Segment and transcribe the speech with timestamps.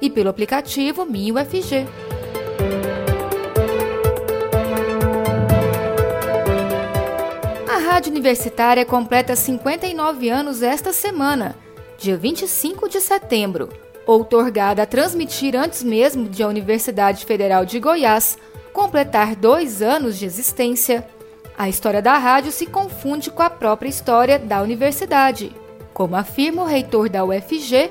[0.00, 1.86] e pelo aplicativo MinUFG.
[7.68, 11.56] A Rádio Universitária completa 59 anos esta semana,
[11.98, 13.68] dia 25 de setembro.
[14.06, 18.38] Outorgada a transmitir antes mesmo de a Universidade Federal de Goiás
[18.72, 21.06] completar dois anos de existência,
[21.56, 25.54] a história da rádio se confunde com a própria história da universidade,
[25.92, 27.90] como afirma o reitor da UFG,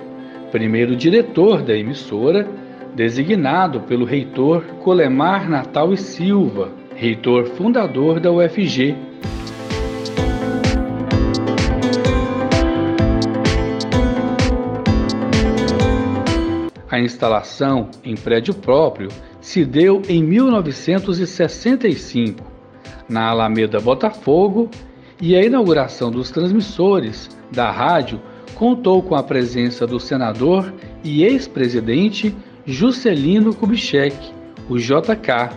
[0.50, 2.48] primeiro diretor da emissora,
[2.94, 8.94] designado pelo reitor Colemar Natal e Silva, reitor fundador da UFG,
[16.92, 19.08] A instalação em prédio próprio
[19.40, 22.44] se deu em 1965,
[23.08, 24.70] na Alameda Botafogo,
[25.18, 28.20] e a inauguração dos transmissores da rádio
[28.54, 30.70] contou com a presença do senador
[31.02, 34.16] e ex-presidente Juscelino Kubitschek,
[34.68, 35.50] o JK.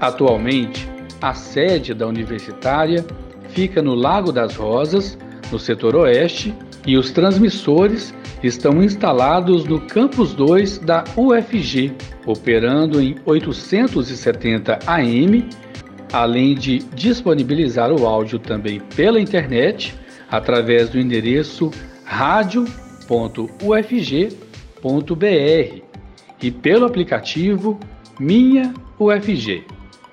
[0.00, 0.88] Atualmente,
[1.20, 3.04] a sede da universitária
[3.50, 5.18] fica no Lago das Rosas,
[5.52, 6.54] no setor oeste,
[6.86, 11.92] e os transmissores estão instalados no Campus 2 da UFG,
[12.24, 15.46] operando em 870 AM,
[16.10, 19.94] além de disponibilizar o áudio também pela internet
[20.32, 21.70] através do endereço
[22.04, 23.02] radio.ufg.br
[26.42, 27.78] e pelo aplicativo
[28.18, 29.64] Minha UFG.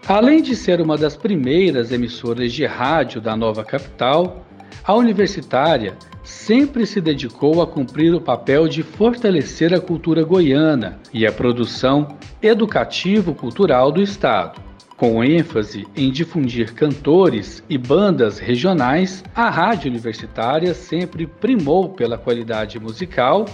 [0.06, 4.46] Além de ser uma das primeiras emissoras de rádio da nova capital,
[4.84, 11.25] a universitária sempre se dedicou a cumprir o papel de fortalecer a cultura goiana e
[11.25, 14.69] a produção educativo-cultural do Estado.
[14.99, 22.77] Com ênfase em difundir cantores e bandas regionais, a rádio universitária sempre primou pela qualidade
[22.77, 23.45] musical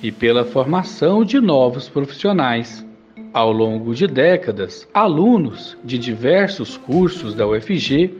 [0.00, 2.86] e pela formação de novos profissionais.
[3.32, 8.14] Ao longo de décadas, alunos de diversos cursos da UFG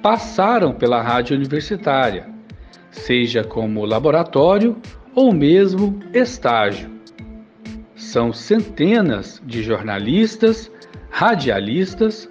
[0.00, 2.28] passaram pela rádio universitária,
[2.92, 4.76] seja como laboratório
[5.16, 6.88] ou mesmo estágio.
[7.96, 10.70] São centenas de jornalistas,
[11.10, 12.28] radialistas,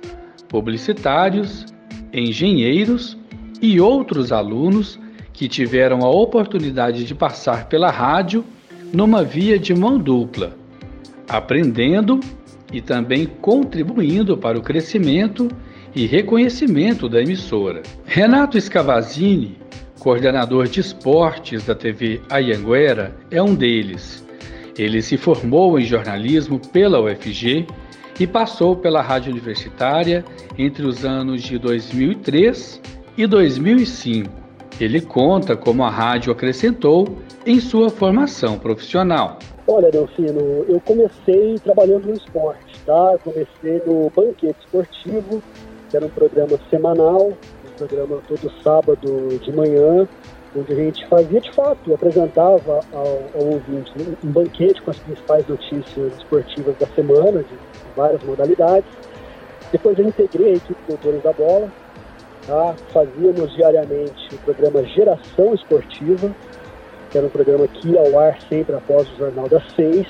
[0.47, 1.65] publicitários,
[2.11, 3.17] engenheiros
[3.61, 4.99] e outros alunos
[5.31, 8.43] que tiveram a oportunidade de passar pela rádio
[8.91, 10.57] numa via de mão dupla,
[11.27, 12.19] aprendendo
[12.73, 15.47] e também contribuindo para o crescimento
[15.95, 17.83] e reconhecimento da emissora.
[18.05, 19.57] Renato Scavazini,
[19.99, 24.25] coordenador de esportes da TV Ayanguera, é um deles.
[24.77, 27.67] Ele se formou em jornalismo pela UFG
[28.19, 30.25] e passou pela Rádio Universitária
[30.57, 32.81] entre os anos de 2003
[33.17, 34.29] e 2005.
[34.79, 39.39] Ele conta como a rádio acrescentou em sua formação profissional.
[39.67, 43.17] Olha, Delfino, eu comecei trabalhando no esporte, tá?
[43.23, 45.41] comecei no banquete esportivo
[45.89, 50.07] que era um programa semanal, um programa todo sábado de manhã,
[50.55, 53.91] onde a gente fazia de fato, apresentava ao, ao ouvinte
[54.23, 57.57] um banquete com as principais notícias esportivas da semana, de
[57.95, 58.89] várias modalidades.
[59.71, 61.69] Depois eu integrei a equipe Doutores da Bola,
[62.47, 62.75] tá?
[62.91, 66.31] fazíamos diariamente o programa Geração Esportiva,
[67.11, 70.07] que era um programa que ia ao ar sempre após o Jornal das Seis.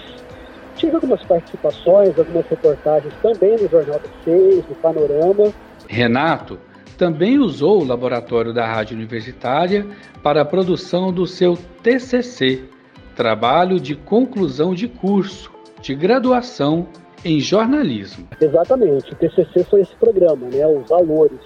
[0.75, 5.51] Tive algumas participações, algumas reportagens também no Jornal das Seis, no Panorama.
[5.87, 6.57] Renato
[6.99, 9.87] também usou o laboratório da Rádio Universitária
[10.21, 12.65] para a produção do seu TCC,
[13.15, 15.49] Trabalho de Conclusão de Curso,
[15.81, 16.87] de Graduação
[17.23, 18.27] em Jornalismo.
[18.41, 21.39] Exatamente, o TCC foi esse programa, né, os valores.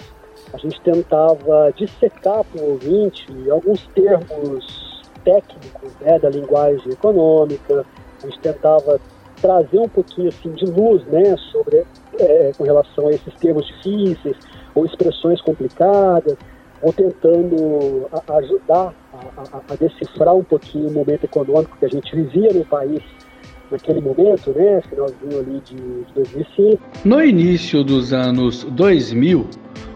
[0.51, 7.85] A gente tentava dissecar para o ouvinte alguns termos técnicos né, da linguagem econômica,
[8.23, 8.99] a gente tentava
[9.39, 11.83] trazer um pouquinho assim de luz, né, sobre
[12.19, 14.35] é, com relação a esses termos difíceis
[14.75, 16.35] ou expressões complicadas,
[16.81, 21.89] ou tentando a, ajudar a, a, a, decifrar um pouquinho o momento econômico que a
[21.89, 23.01] gente vivia no país
[23.71, 26.83] naquele momento, né, finalzinho ali de, de 2005.
[27.05, 29.47] No início dos anos 2000,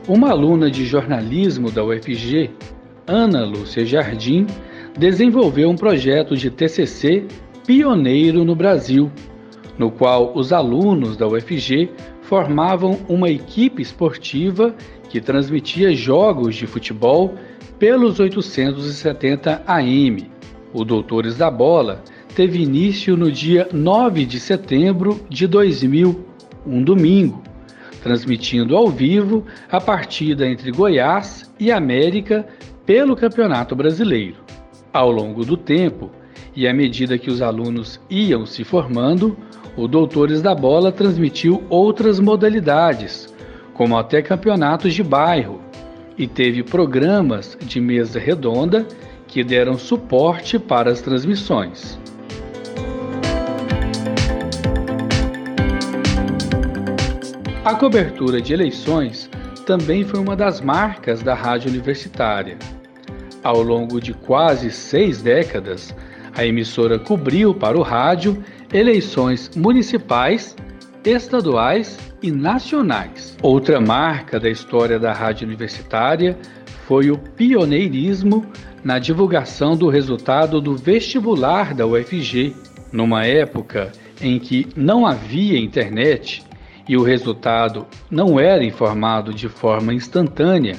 [0.08, 2.50] uma aluna de jornalismo da UFG,
[3.06, 4.48] Ana Lúcia Jardim,
[4.98, 7.28] desenvolveu um projeto de TCC
[7.66, 9.12] pioneiro no Brasil,
[9.78, 11.92] no qual os alunos da UFG
[12.28, 14.76] formavam uma equipe esportiva
[15.10, 17.36] que transmitia jogos de futebol
[17.80, 20.30] pelos 870 AM.
[20.74, 22.04] O Doutores da Bola
[22.36, 26.26] teve início no dia 9 de setembro de 2000,
[26.66, 27.42] um domingo,
[28.04, 32.46] transmitindo ao vivo a partida entre Goiás e América
[32.86, 34.36] pelo Campeonato Brasileiro.
[34.92, 36.12] Ao longo do tempo,
[36.54, 39.38] e à medida que os alunos iam se formando,
[39.78, 43.32] o Doutores da Bola transmitiu outras modalidades,
[43.76, 45.62] como até campeonatos de bairro,
[46.18, 48.88] e teve programas de mesa redonda
[49.28, 52.00] que deram suporte para as transmissões.
[57.64, 59.30] A cobertura de eleições
[59.66, 62.58] também foi uma das marcas da rádio universitária.
[63.44, 65.94] Ao longo de quase seis décadas,
[66.34, 68.44] a emissora cobriu para o rádio
[68.74, 70.56] eleições municipais,
[71.04, 73.38] estaduais e nacionais.
[73.42, 76.38] Outra marca da história da rádio universitária
[76.86, 78.46] foi o pioneirismo
[78.84, 82.56] na divulgação do resultado do vestibular da UFG,
[82.92, 83.92] numa época
[84.22, 86.44] em que não havia internet
[86.88, 90.78] e o resultado não era informado de forma instantânea.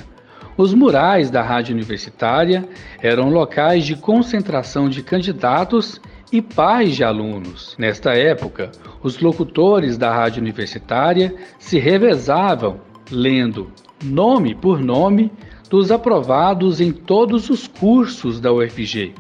[0.57, 2.67] Os murais da rádio universitária
[3.01, 6.01] eram locais de concentração de candidatos
[6.33, 7.75] e pais de alunos.
[7.79, 8.71] Nesta época,
[9.03, 12.81] os locutores da rádio universitária se revezavam
[13.11, 13.73] lendo
[14.03, 15.31] nome por nome
[15.69, 19.15] dos aprovados em todos os cursos da UFG,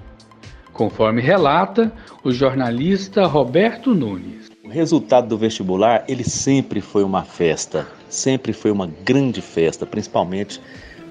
[0.72, 1.92] conforme relata
[2.24, 4.48] o jornalista Roberto Nunes.
[4.64, 10.60] O resultado do vestibular, ele sempre foi uma festa, sempre foi uma grande festa, principalmente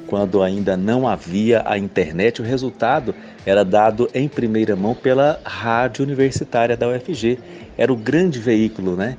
[0.08, 3.14] quando ainda não havia a internet, o resultado
[3.46, 7.38] era dado em primeira mão pela rádio universitária da UFG.
[7.78, 9.18] Era o grande veículo, né?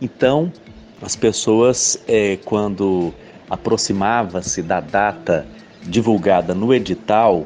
[0.00, 0.50] Então,
[1.00, 3.14] as pessoas, é, quando
[3.48, 5.46] aproximava-se da data
[5.82, 7.44] divulgada no edital,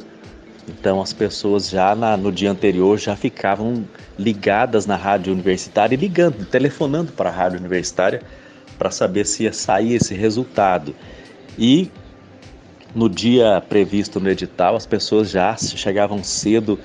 [0.68, 3.84] então as pessoas já na, no dia anterior já ficavam
[4.18, 8.22] ligadas na rádio universitária e ligando, telefonando para a rádio universitária
[8.78, 10.94] para saber se ia sair esse resultado.
[11.58, 11.90] E
[12.96, 16.76] no dia previsto no edital, as pessoas já chegavam cedo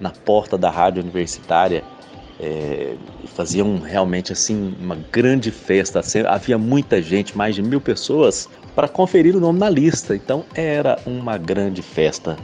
[0.00, 1.82] na porta da rádio universitária
[2.40, 6.00] é, faziam realmente assim uma grande festa.
[6.28, 10.14] Havia muita gente, mais de mil pessoas, para conferir o nome na lista.
[10.14, 12.36] Então era uma grande festa.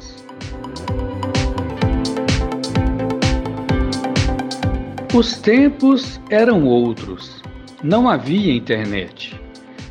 [5.13, 7.43] Os tempos eram outros.
[7.83, 9.39] Não havia internet.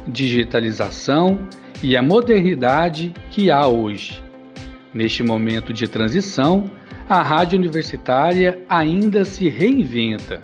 [0.07, 1.39] Digitalização
[1.81, 4.21] e a modernidade que há hoje.
[4.93, 6.69] Neste momento de transição,
[7.07, 10.41] a rádio universitária ainda se reinventa.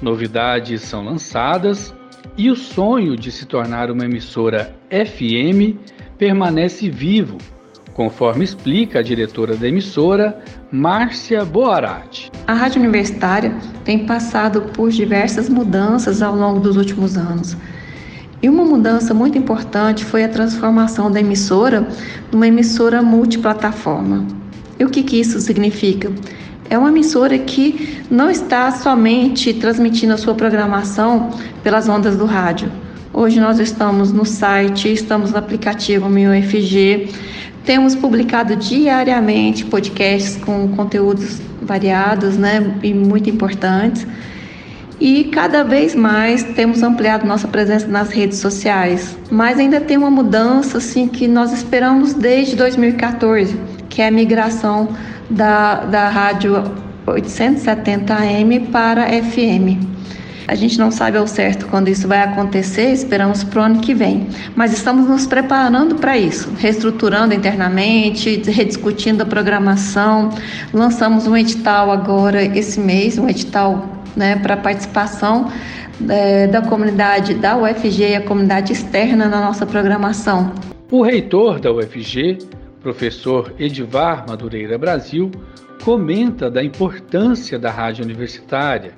[0.00, 1.94] Novidades são lançadas
[2.36, 5.76] e o sonho de se tornar uma emissora FM
[6.18, 7.38] permanece vivo,
[7.94, 12.30] conforme explica a diretora da emissora, Márcia Boarati.
[12.46, 17.56] A rádio universitária tem passado por diversas mudanças ao longo dos últimos anos
[18.42, 21.88] e uma mudança muito importante foi a transformação da emissora
[22.30, 24.26] numa emissora multiplataforma.
[24.78, 26.12] E o que, que isso significa?
[26.68, 31.30] É uma emissora que não está somente transmitindo a sua programação
[31.62, 32.70] pelas ondas do rádio.
[33.12, 37.08] Hoje nós estamos no site, estamos no aplicativo Meu FG,
[37.64, 44.06] temos publicado diariamente podcasts com conteúdos variados né, e muito importantes.
[44.98, 50.10] E cada vez mais temos ampliado nossa presença nas redes sociais, mas ainda tem uma
[50.10, 53.60] mudança assim que nós esperamos desde 2014,
[53.90, 54.88] que é a migração
[55.28, 56.64] da, da rádio
[57.06, 59.96] 870 AM para FM.
[60.48, 63.92] A gente não sabe ao certo quando isso vai acontecer, esperamos para o ano que
[63.92, 64.28] vem.
[64.54, 70.30] Mas estamos nos preparando para isso, reestruturando internamente, rediscutindo a programação.
[70.72, 75.50] Lançamos um edital agora esse mês, um edital né, para participação
[76.08, 80.52] é, da comunidade da UFG e a comunidade externa na nossa programação.
[80.90, 82.38] O reitor da UFG,
[82.80, 85.30] professor Edivar Madureira Brasil,
[85.84, 88.92] comenta da importância da rádio universitária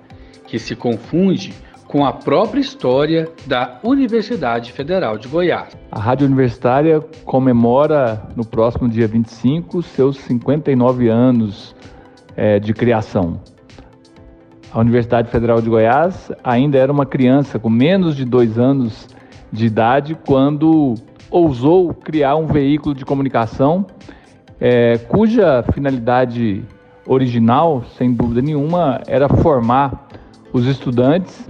[0.46, 1.52] que se confunde
[1.86, 5.74] com a própria história da Universidade Federal de Goiás.
[5.90, 11.74] A Rádio Universitária comemora no próximo dia 25 seus 59 anos
[12.36, 13.40] é, de criação.
[14.72, 19.08] A Universidade Federal de Goiás ainda era uma criança com menos de dois anos
[19.50, 20.94] de idade quando
[21.30, 23.86] ousou criar um veículo de comunicação
[24.60, 26.64] é, cuja finalidade
[27.06, 30.08] original, sem dúvida nenhuma, era formar
[30.52, 31.46] os estudantes,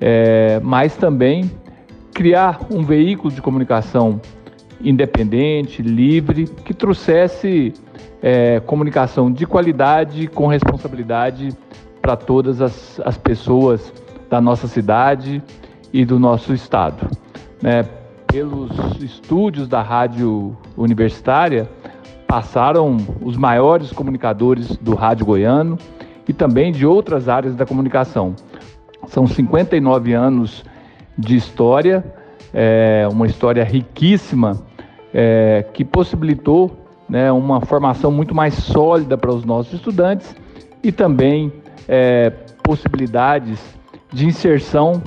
[0.00, 1.50] é, mas também
[2.14, 4.20] criar um veículo de comunicação
[4.80, 7.72] independente, livre, que trouxesse
[8.22, 11.50] é, comunicação de qualidade, com responsabilidade
[12.02, 13.92] para todas as, as pessoas
[14.28, 15.42] da nossa cidade
[15.92, 17.08] e do nosso estado.
[17.62, 17.84] Né?
[18.26, 21.70] Pelos estúdios da rádio universitária,
[22.26, 25.78] passaram os maiores comunicadores do rádio goiano,
[26.28, 28.34] e também de outras áreas da comunicação.
[29.06, 30.64] São 59 anos
[31.18, 32.04] de história,
[32.54, 34.62] é, uma história riquíssima
[35.12, 36.70] é, que possibilitou
[37.08, 40.34] né, uma formação muito mais sólida para os nossos estudantes
[40.82, 41.52] e também
[41.88, 42.30] é,
[42.62, 43.58] possibilidades
[44.12, 45.02] de inserção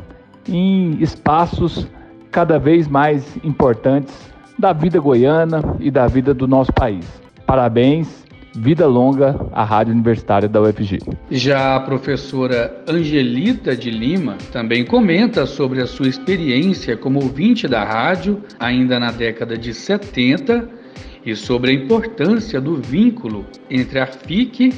[0.47, 1.87] em espaços
[2.31, 4.13] cada vez mais importantes
[4.57, 7.05] da vida goiana e da vida do nosso país.
[7.45, 8.25] Parabéns
[8.57, 10.99] Vida longa à Rádio Universitária da UFG.
[11.29, 17.83] Já a professora Angelita de Lima também comenta sobre a sua experiência como ouvinte da
[17.83, 20.69] rádio ainda na década de 70
[21.25, 24.73] e sobre a importância do vínculo entre a FIC,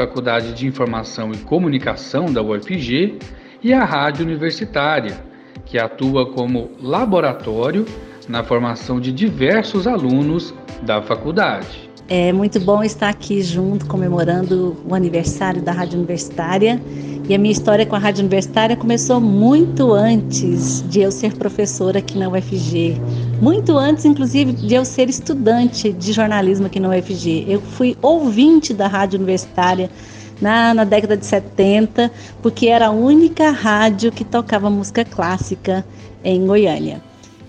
[0.00, 3.18] Faculdade de Informação e Comunicação da UFG,
[3.62, 5.22] e a Rádio Universitária,
[5.66, 7.84] que atua como laboratório
[8.26, 11.90] na formação de diversos alunos da faculdade.
[12.08, 16.80] É muito bom estar aqui junto, comemorando o aniversário da Rádio Universitária.
[17.28, 21.98] E a minha história com a Rádio Universitária começou muito antes de eu ser professora
[21.98, 22.98] aqui na UFG.
[23.40, 27.46] Muito antes, inclusive, de eu ser estudante de jornalismo aqui na UFG.
[27.48, 29.90] Eu fui ouvinte da Rádio Universitária
[30.42, 35.82] na, na década de 70, porque era a única rádio que tocava música clássica
[36.22, 37.00] em Goiânia.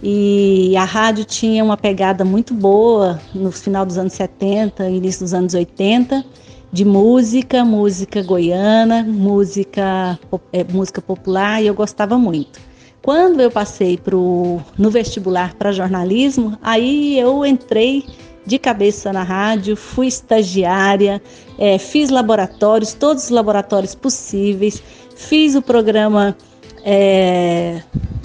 [0.01, 5.33] E a rádio tinha uma pegada muito boa no final dos anos 70, início dos
[5.33, 6.24] anos 80,
[6.71, 10.17] de música, música goiana, música,
[10.53, 12.70] é, música popular, e eu gostava muito.
[13.01, 18.05] Quando eu passei pro, no vestibular para jornalismo, aí eu entrei
[18.46, 21.22] de cabeça na rádio, fui estagiária,
[21.58, 24.81] é, fiz laboratórios, todos os laboratórios possíveis,
[25.15, 26.36] fiz o programa
[26.84, 27.81] é,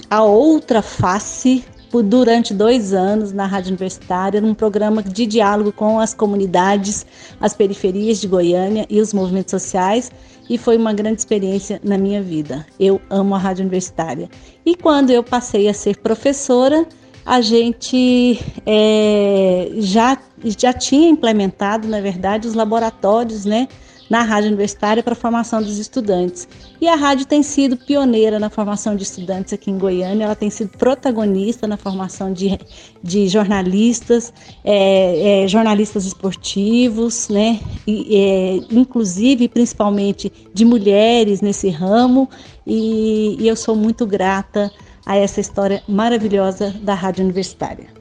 [0.09, 5.99] a outra face por durante dois anos na Rádio Universitária, num programa de diálogo com
[5.99, 7.05] as comunidades,
[7.39, 10.11] as periferias de Goiânia e os movimentos sociais,
[10.49, 12.65] e foi uma grande experiência na minha vida.
[12.79, 14.29] Eu amo a Rádio Universitária.
[14.65, 16.85] E quando eu passei a ser professora,
[17.25, 23.67] a gente é, já, já tinha implementado, na verdade, os laboratórios, né?
[24.09, 26.47] Na rádio universitária para a formação dos estudantes.
[26.79, 30.49] E a rádio tem sido pioneira na formação de estudantes aqui em Goiânia, ela tem
[30.49, 32.57] sido protagonista na formação de,
[33.03, 34.33] de jornalistas,
[34.63, 37.59] é, é, jornalistas esportivos, né?
[37.85, 42.29] E, é, inclusive, principalmente, de mulheres nesse ramo,
[42.65, 44.71] e, e eu sou muito grata
[45.05, 47.96] a essa história maravilhosa da rádio universitária.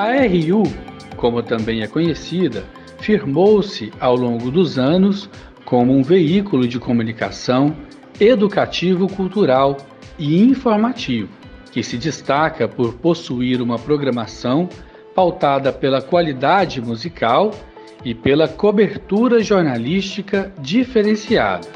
[0.00, 0.62] A RU,
[1.14, 2.64] como também é conhecida,
[3.00, 5.28] firmou-se ao longo dos anos
[5.62, 7.76] como um veículo de comunicação
[8.18, 9.76] educativo, cultural
[10.18, 11.28] e informativo,
[11.70, 14.70] que se destaca por possuir uma programação
[15.14, 17.50] pautada pela qualidade musical
[18.02, 21.68] e pela cobertura jornalística diferenciada.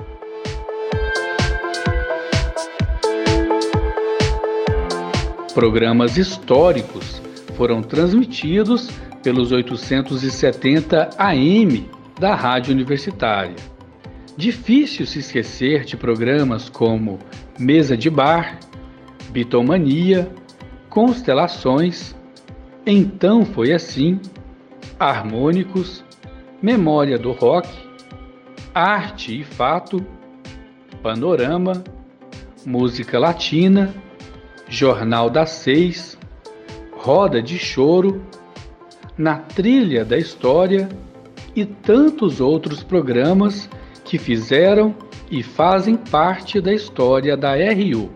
[5.52, 7.13] Programas históricos
[7.56, 8.90] foram transmitidos
[9.23, 13.56] pelos 870 AM da Rádio Universitária.
[14.37, 17.18] Difícil se esquecer de programas como
[17.58, 18.58] Mesa de Bar,
[19.30, 20.30] Bitomania,
[20.90, 22.14] Constelações,
[22.87, 24.20] Então Foi Assim,
[24.99, 26.04] Harmônicos,
[26.61, 27.68] Memória do Rock,
[28.75, 30.04] Arte e Fato,
[31.02, 31.84] Panorama,
[32.66, 33.94] Música Latina,
[34.68, 36.18] Jornal das Seis,
[37.04, 38.23] Roda de Choro,
[39.18, 40.88] Na Trilha da História
[41.54, 43.68] e tantos outros programas
[44.02, 44.94] que fizeram
[45.30, 48.08] e fazem parte da história da RU,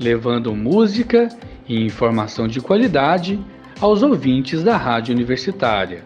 [0.00, 1.28] levando música
[1.68, 3.38] e informação de qualidade
[3.80, 6.04] aos ouvintes da Rádio Universitária.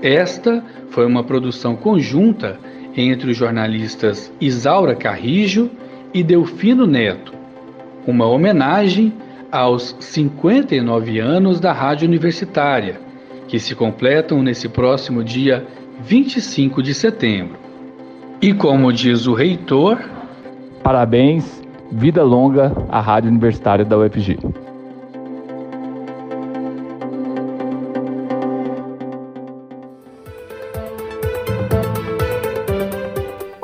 [0.00, 2.58] Esta foi uma produção conjunta
[2.96, 5.70] entre os jornalistas Isaura Carrijo
[6.14, 7.34] e Delfino Neto,
[8.06, 9.12] uma homenagem
[9.50, 13.00] aos 59 anos da Rádio Universitária,
[13.48, 15.66] que se completam nesse próximo dia
[16.02, 17.58] 25 de setembro.
[18.40, 19.98] E como diz o reitor,
[20.82, 24.38] parabéns, vida longa à Rádio Universitária da UFG.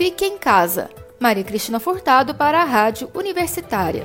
[0.00, 0.88] fique em casa.
[1.18, 4.02] Maria Cristina Furtado para a Rádio Universitária.